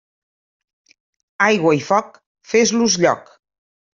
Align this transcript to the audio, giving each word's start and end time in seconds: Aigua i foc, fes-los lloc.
Aigua 1.49 1.75
i 1.79 1.83
foc, 1.89 2.19
fes-los 2.53 2.99
lloc. 3.05 3.33